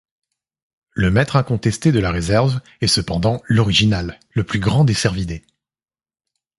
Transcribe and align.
Le 0.95 1.11
maître 1.11 1.35
incontesté 1.35 1.91
de 1.91 1.99
la 1.99 2.09
réserve 2.09 2.59
est 2.81 2.87
cependant 2.87 3.39
l'orignal, 3.47 4.19
le 4.31 4.43
plus 4.43 4.57
grand 4.59 4.83
des 4.83 4.95
cervidés. 4.95 5.45